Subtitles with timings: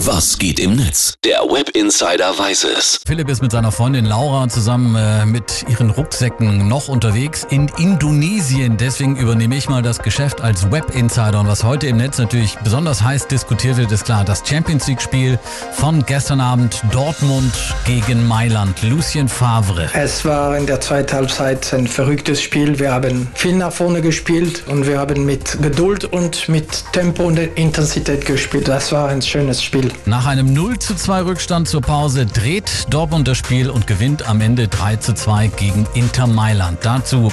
[0.00, 1.14] Was geht im Netz?
[1.24, 3.00] Der Web Insider weiß es.
[3.06, 8.76] Philipp ist mit seiner Freundin Laura zusammen äh, mit ihren Rucksäcken noch unterwegs in Indonesien.
[8.76, 11.40] Deswegen übernehme ich mal das Geschäft als Web Insider.
[11.40, 15.00] Und was heute im Netz natürlich besonders heiß diskutiert wird, ist klar, das Champions League
[15.00, 15.38] Spiel
[15.72, 17.54] von gestern Abend Dortmund
[17.86, 18.82] gegen Mailand.
[18.82, 19.88] Lucien Favre.
[19.94, 22.78] Es war in der zweiten Halbzeit ein verrücktes Spiel.
[22.78, 27.38] Wir haben viel nach vorne gespielt und wir haben mit Geduld und mit Tempo und
[27.38, 28.68] Intensität gespielt.
[28.68, 29.85] Das war ein schönes Spiel.
[30.04, 34.40] Nach einem 0 zu 2 Rückstand zur Pause dreht Dortmund das Spiel und gewinnt am
[34.40, 36.78] Ende 3 zu 2 gegen Inter Mailand.
[36.82, 37.32] Dazu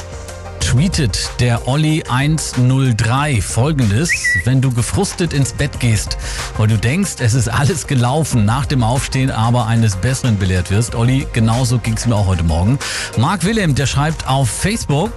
[0.60, 4.12] tweetet der Olli 103 folgendes.
[4.46, 6.18] Wenn du gefrustet ins Bett gehst,
[6.58, 10.96] weil du denkst, es ist alles gelaufen, nach dem Aufstehen aber eines Besseren belehrt wirst.
[10.96, 12.80] Olli, genauso ging es mir auch heute Morgen.
[13.18, 15.12] Marc Willem, der schreibt auf Facebook,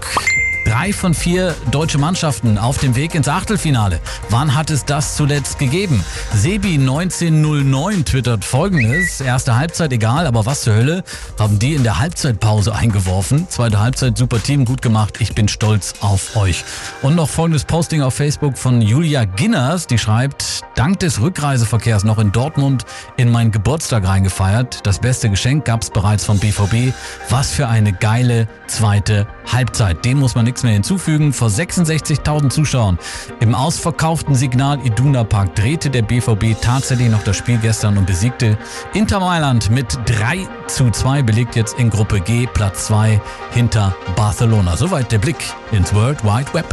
[0.77, 3.99] Drei von vier deutsche Mannschaften auf dem Weg ins Achtelfinale.
[4.29, 6.05] Wann hat es das zuletzt gegeben?
[6.35, 9.23] Sebi 1909 twittert folgendes.
[9.23, 11.03] Erste Halbzeit egal, aber was zur Hölle
[11.39, 13.49] haben die in der Halbzeitpause eingeworfen.
[13.49, 15.15] Zweite Halbzeit super Team, gut gemacht.
[15.19, 16.63] Ich bin stolz auf euch.
[17.01, 22.19] Und noch folgendes Posting auf Facebook von Julia Ginners, die schreibt, dank des Rückreiseverkehrs noch
[22.19, 22.85] in Dortmund
[23.17, 24.87] in meinen Geburtstag reingefeiert.
[24.87, 26.93] Das beste Geschenk gab es bereits vom BVB.
[27.31, 30.05] Was für eine geile zweite Halbzeit.
[30.05, 31.33] Dem muss man nichts mehr hinzufügen.
[31.33, 32.99] Vor 66.000 Zuschauern
[33.41, 38.59] im ausverkauften Signal Iduna Park drehte der BVB tatsächlich noch das Spiel gestern und besiegte
[38.93, 43.21] Inter Mailand mit 3 zu 2, belegt jetzt in Gruppe G Platz 2
[43.53, 44.77] hinter Barcelona.
[44.77, 45.39] Soweit der Blick
[45.73, 46.67] ins World Wide Web.